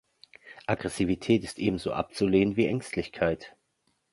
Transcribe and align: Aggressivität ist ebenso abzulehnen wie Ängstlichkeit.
Aggressivität 0.65 1.43
ist 1.43 1.59
ebenso 1.59 1.93
abzulehnen 1.93 2.55
wie 2.57 2.65
Ängstlichkeit. 2.65 3.55